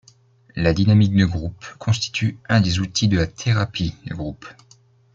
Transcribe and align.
La 0.55 0.73
dynamique 0.73 1.15
de 1.15 1.25
groupe 1.25 1.63
constitue 1.77 2.39
un 2.49 2.59
des 2.59 2.79
outils 2.79 3.07
de 3.07 3.17
la 3.17 3.27
thérapie 3.27 3.93
de 4.07 4.15
groupe. 4.15 4.47